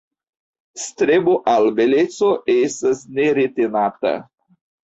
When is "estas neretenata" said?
2.57-4.19